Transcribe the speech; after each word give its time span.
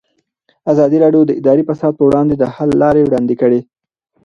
ازادي 0.71 0.97
راډیو 1.03 1.21
د 1.25 1.31
اداري 1.39 1.63
فساد 1.69 1.91
پر 1.95 2.03
وړاندې 2.07 2.35
د 2.37 2.43
حل 2.55 2.69
لارې 2.83 3.01
وړاندې 3.05 3.35
کړي. 3.41 3.59